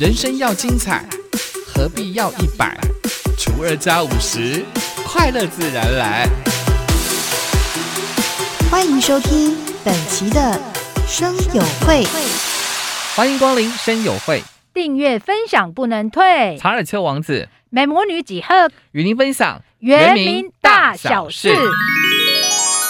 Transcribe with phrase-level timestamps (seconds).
[0.00, 1.04] 人生要精彩，
[1.66, 2.74] 何必要一百
[3.36, 4.64] 除二加五十，
[5.04, 6.26] 快乐自然来。
[8.70, 10.58] 欢迎收听本期的
[11.06, 12.02] 生友会，
[13.14, 14.42] 欢迎光临生友会，
[14.72, 16.56] 订阅分享不能退。
[16.58, 21.50] 查尔丘王子美魔女几何与您分享原名大小事。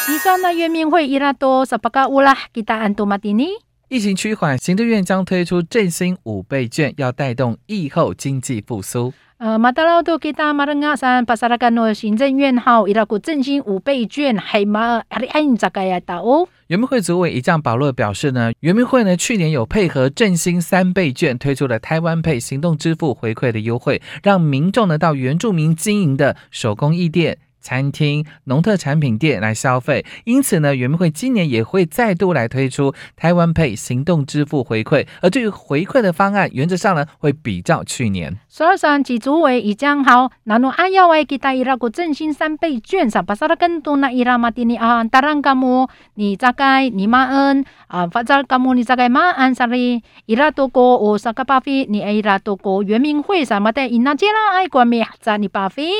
[0.09, 3.49] 你说那原名会伊拉多萨巴嘎乌拉吉达安多马蒂尼？
[3.91, 9.13] 疫情趋缓，行政院将推出振兴五倍券，要带动疫后经济复苏。
[9.39, 16.49] 呃，马达劳多吉达马登阿山巴萨拉干诺行政院号伊拉古振兴五倍券，海马阿里安扎盖亚达哦。
[16.69, 27.39] 原民会主委一将保罗表示呢，原民会呢去年有配合振兴三倍券，推出了台湾配行动支付回馈的优惠，让民众呢到原住民经营的手工艺店。
[27.61, 38.37] 餐厅、农特产品店来消费，因此呢，原民会今年也会再度来推出台湾 Pay 行动支付回馈，而对于回馈的方案原则上呢，会比较去年。
[38.49, 55.91] 十二三及主委已讲好，那诺阿要为给大伊拉国振兴三倍券上，巴萨的更多那伊拉马蒂尼啊，达兰加姆你大概你马恩啊，发扎加姆你大概马安萨里伊拉多国哦萨卡巴菲你伊拉多国原民会什么的伊那杰拉爱国米扎尼巴菲。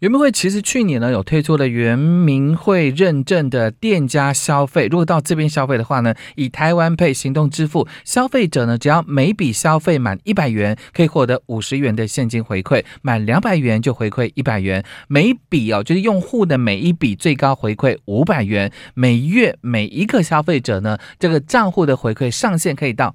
[0.00, 23.14] 原民会其实去年呢有推出了原民会认证的店家消费，如果到这边消费的话呢，以台湾配行动支付，消费者呢只要每笔消费满一百元，可以获得五十元的现金回馈；满两百元就回馈一百元，每笔哦就是用户的每一笔最高回馈五百元，每月每一个消费者呢，这个账户的回馈上限可以到。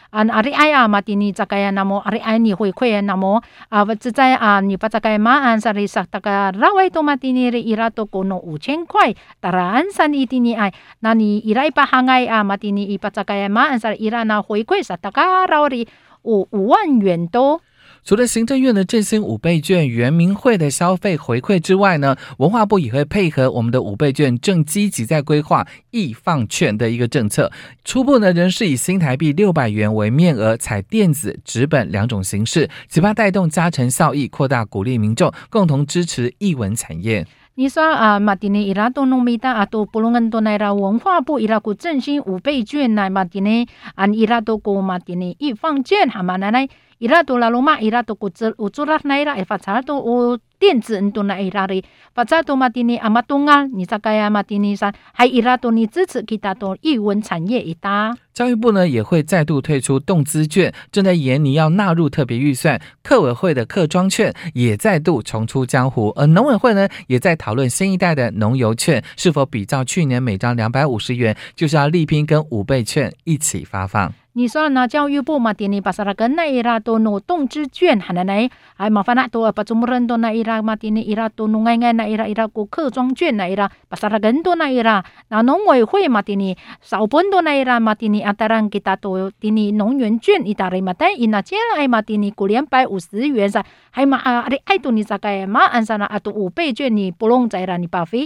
[0.11, 15.87] 啊阿里爱啊马蒂尼这个呀那么阿里爱你回馈呀那么啊不只在啊你把这个马安萨里萨这个拉维多马蒂尼的伊拉多过侬五千块，当然三一蒂尼爱，那你伊拉巴哈爱啊马蒂尼伊把这个马安萨里伊拉那回馈是大概到底
[16.23, 17.61] 五五万元多。
[18.03, 27.51] 除了行政院的振兴五倍券、原民会的消费回馈之外呢，文化部也会配合我们的五倍券，正积极在规划易放券的一个政策。
[27.85, 37.25] 初步呢，仍是以新台币六百元为面额，采电子、纸本两种形式，期盼带动加成效益，扩大鼓励民众共同支持译文产业。
[37.53, 46.67] 你说啊，马蒂尼伊拉多农米达啊，多布隆恩多奈拉文化部伊拉古振兴五倍券乃马蒂尼，按伊拉多古马蒂尼易放券哈嘛奶奶。
[47.01, 58.15] 伊拉多拉罗马伊拉多古兹乌兹拉奈拉伊发查多乌电子恩多奈伊拉里发查多马蒂尼阿马东啊，你在该亚马蒂尼山还伊拉多尼支持其他多译文产业一大。
[58.35, 62.79] 教育部呢也会再度推出动资券，正在研拟要纳入特别预算。
[63.01, 74.13] 客委会的客庄券也再度重出江湖，而农委会呢也在讨论新一代的农游券是否比照去年每张两百五十元，就是要力拼跟五倍券一起发放。
[74.33, 98.25] 你说那教育部嘛，今年把啥个那伊拉多挪动之卷，还能来，还麻烦那多把中国人多那伊拉嘛，今年伊拉多弄爱爱那伊拉伊拉过客庄卷那伊拉，把啥个更多那伊拉，那农委会嘛，今年少本多那伊拉嘛，今年阿达让给他多，今年农园卷伊达来嘛，但伊那接来嘛，今年过两百五十元噻，还嘛啊，你爱多你咋个嘛，按上那阿多五倍卷你不弄在啦，你报废。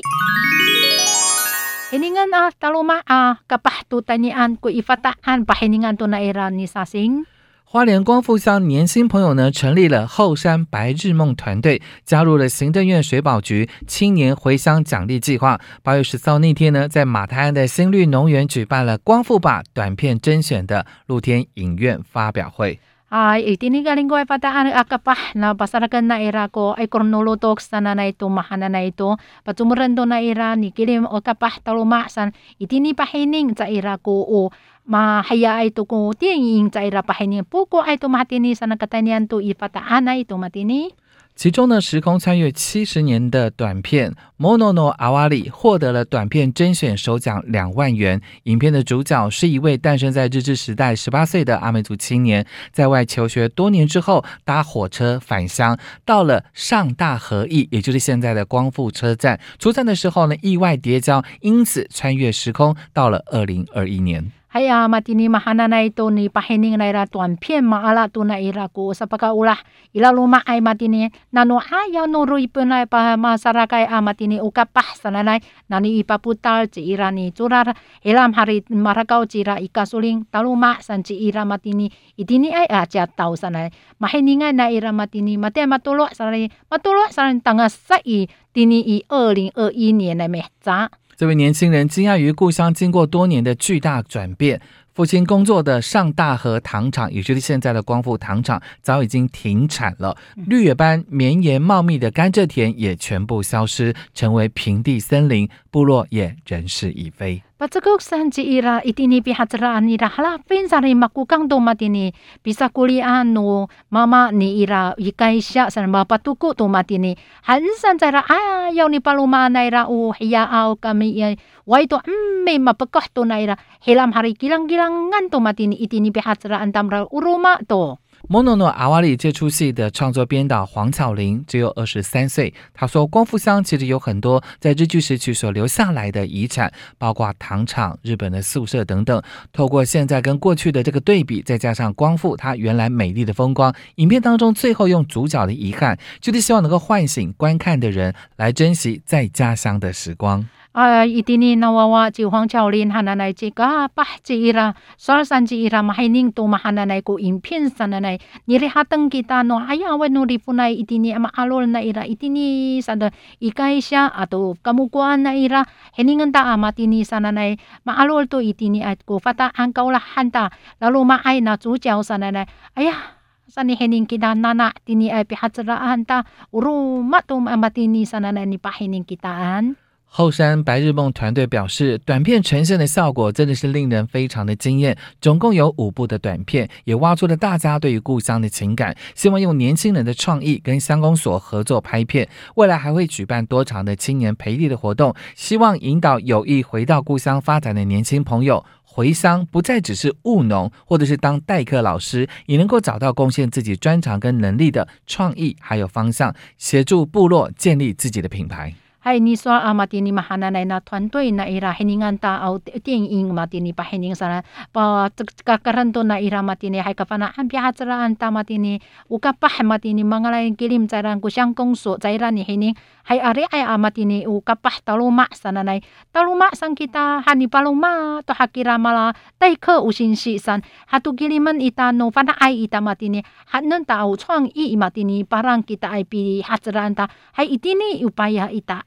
[7.63, 15.57] 花莲光复乡年轻朋友呢，成立了后山白日梦团队，加入了行政院水保局青年回乡奖励计划。
[15.83, 22.81] 八月十四号那天呢，在马台安的新绿农园举办了光复吧短片甄选的露天影院发表会。
[23.15, 28.11] Ay, itini galing ko ay pataan akapah na pasarakan na ira ko ay kornolotok sana na
[28.11, 29.15] ito mahana na ito.
[29.47, 34.51] Patumuran do na ira ni kilim o kapah talumasan itini pahening sa ira ko o
[34.83, 37.47] mahaya ay to ko tiing sa ira pahining.
[37.47, 40.91] Puko ay to matini sa nakatanian to ipataan na ito matini.
[41.35, 44.09] 其中呢，时空穿越七十年的短片
[44.39, 48.21] 《Monono a w a l i 获得了短片甄选首奖两万元。
[48.43, 59.37] 影片的主角是一位诞生在日治时代十八岁的阿美族青年，在外求学多年之后，搭火车返乡，到了上大和驿，也就是现在的光复车站。
[59.59, 64.31] 出站的时候呢，意外跌跤，因此穿越时空，到了二零二一年。
[64.55, 69.59] 还呀马蒂尼马哈那那都你把黑宁来了短片嘛阿拉都那伊拉古啥巴卡乌拉
[69.91, 77.65] 伊拉鲁马爱马蒂尼那诺啊要诺如一本来把马萨拉盖阿马蒂尼乌卡巴萨来来那你一把布达吉伊拉尼朱拉
[78.01, 90.91] 伊拉哈里马拉高吉拉伊卡苏林达鲁马山吉伊拉马蒂尼伊蒂尼爱阿加岛萨来马黑宁爱那伊拉马蒂尼马蒂马多罗萨来马多罗萨来当个赛伊蒂尼以二零二一年来咩咋？
[91.17, 94.59] 这位年轻人惊讶于故乡经过多年的巨大转变。
[94.93, 100.15] 父亲工作的上大河糖厂，也就是现在的光复糖厂，早已经停产了。
[100.35, 107.41] 绿野般绵延茂密的甘蔗田也全部消失，成为平地森林，部落也人事已非。
[107.55, 112.11] Patsagok sanji ira itini pihatraan ira hala sari makukang to matini.
[112.43, 117.15] Bisa kulian no mama ni ira ikai sya san bapa tuku to matini.
[117.47, 121.31] Hansan sara ayau ni paluma naira u uh, hiya au kami ya
[121.63, 123.55] wai to amme mapakah to naira
[123.87, 127.95] hilam hari kilang-kilangan to matini itini pihatraan tamra uruma to.
[128.27, 132.51] 莫诺诺阿瓦里》这出戏的创作编导黄巧玲只有二十三岁。
[132.73, 139.21] 他说：“光复乡其实有很多在日据时期所留下来的遗产，包括糖厂、日本的宿舍等等。
[139.53, 155.47] 透过现在跟过去的这个对比，再加上光复它原来美丽的风光，影片当中最后用主角的遗憾，就是希望能够唤醒观看的人来珍惜在家乡的时光。” uh, itini nawawa chi huang chao lin hananai chi ka pah chi ira sol san
[155.47, 160.27] chi ira mahining tu mahananai ku impin sananai niri hatang kita no haya we no
[160.27, 165.63] itini ama alol na ira itini sada ikaisha atau kamu kuan na ira
[165.95, 167.55] heningan ta ama tini sananai
[167.87, 170.51] ma alol tu itini at fata angkau lah hanta
[170.83, 172.45] lalu ma ai na chu chao sananai
[172.75, 173.15] ayah
[173.47, 179.84] sani hening kita nana tini ai pihatraan ta uru matum amatini sananai ni pahining kitaan
[180.07, 184.97] 后山白日梦团队表示，短片呈现的效果真的是令人非常的惊艳。
[185.19, 188.95] 总共有五部的短片，也挖出了大家对于故乡的情感。
[189.13, 208.73] 希望用年轻人的创意跟乡公所合作拍片，未来还会举办多场的青年培力的活动，希望引导有意回到故乡发展的年轻朋友回乡，不再只是务农或者是当代课老师，也能够找到贡献自己专长跟能力的创意还有方向，协助部落建立自己的品牌。
[209.05, 212.57] hai ni so amati ah, ni mahana nai na tuan toi na ira heningan ta au
[212.57, 214.41] ting ing mati ni pa hening sana.
[214.73, 215.13] Pa
[215.45, 216.81] ka karan to na ira mati ni.
[216.81, 218.81] Hai ka pana am pia hatra an ta mati ni.
[219.13, 222.73] U ka pa mati ni mangalai kilim cairan ku syang kong so cairan ni hening.
[223.05, 225.85] Hai are ai amati ni u ka pa talu ma sana nai.
[226.09, 230.41] Talu ma sang kita hani palu ma to hakira mala tai ke u sin si
[230.41, 230.65] san.
[230.89, 233.21] Hatu kiliman ita no pana ai ita mati ni.
[233.53, 237.05] Hanen ta au chuang i mati ni parang kita ai pi hatra an ta.
[237.37, 238.81] Hai itini upaya ita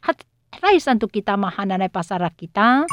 [0.56, 2.88] Rais untuk kita mahananay pasara kita.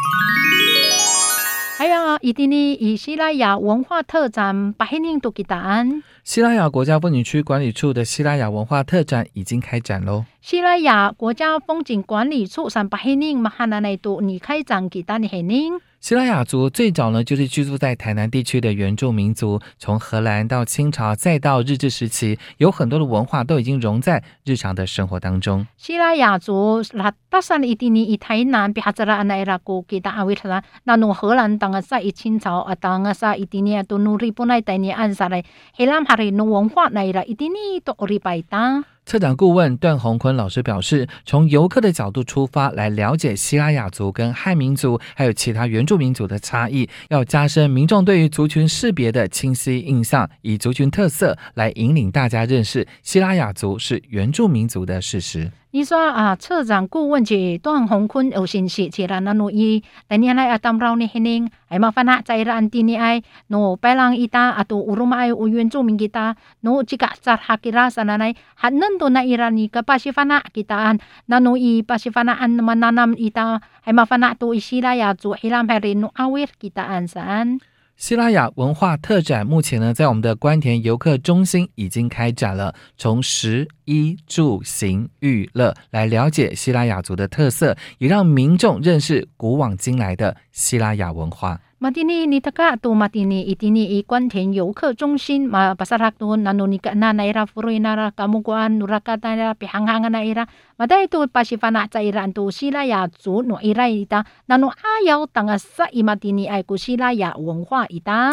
[1.77, 6.03] 还有伊蒂尼以西拉雅文化特展巴黑宁都给答案。
[6.23, 10.23] 西拉雅国家风景区管理处的西拉雅文化特展已经开展喽。
[10.39, 15.73] 西拉雅国家风景管理处上巴黑宁马哈那内都你开展给答你黑宁。
[16.05, 19.59] 西拉雅族最早呢，就是居住在台南地区的原住民族。
[19.79, 25.65] 从荷兰到清朝，再到日治时期，有很多的文化都已经融在日常的生活当中。
[25.77, 35.43] 西拉雅族那大山一定呢，以台南比哈子拉那伊拉古给大阿维特拉，那侬荷兰当个在以清朝啊，当个在一定呢都努力不来带你按下来，
[35.73, 38.85] 黑兰哈里侬文化那伊拉一定呢都里拜当。
[39.05, 55.51] 策展顾问段宏坤老师表示，从游客的角度出发，来了解西拉雅族跟汉民族还有其他原住民族的差异，要加深民众对于族群识别的清晰印象，以族群特色来引领大家认识西拉雅族是原住民族的事实。
[55.75, 77.59] 你说啊，策展顾问是段宏坤有信息，是啦，那努伊，但你来啊，当绕你黑宁，还麻烦啊，在啦安蒂尼爱，努白浪伊达啊，都乌鲁马爱乌原住民 kita，努这个在哈吉拉 sana 来，还能都那伊拉尼个巴西法纳 kita an，那努伊巴西法纳 an mananam ita，还麻烦啊，都伊西拉雅族，希拉海人努阿维 kita an san。
[77.97, 91.61] 希拉雅文化特展目前呢，在我们的关田游客中心已经开展了，从食衣住行娱乐来了解希拉雅族的特色，也让民众认识古往今来的希拉雅文化。
[91.85, 104.75] 马蒂尼尼特卡杜马蒂尼伊蒂尼伊关田游客中心马巴萨拉杜那努尼卡纳奈拉弗瑞纳拉卡木关努拉卡那拉比行行那伊拉马代杜巴西法纳在伊拉杜希拉雅族努伊拉伊达南努阿
[105.05, 108.31] 瑶当阿萨伊马蒂尼爱古希拉雅文化伊达。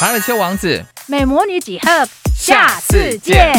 [0.00, 3.52] 查尔丘王子，美魔女几何，下次见。